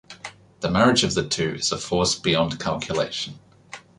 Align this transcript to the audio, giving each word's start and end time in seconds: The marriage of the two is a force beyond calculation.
The 0.61 0.71
marriage 0.71 1.03
of 1.03 1.13
the 1.13 1.27
two 1.29 1.53
is 1.57 1.71
a 1.71 1.77
force 1.77 2.15
beyond 2.17 2.59
calculation. 2.59 3.37